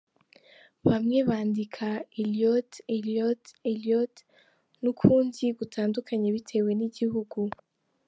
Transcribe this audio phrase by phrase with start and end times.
[0.87, 1.87] Bamwe bandika
[2.21, 4.15] Eliot, Eliott, Elliott
[4.83, 7.39] n’ukundi gutandukanye bitewe n’igihugu.